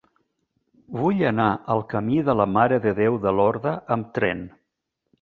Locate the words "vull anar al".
1.01-1.85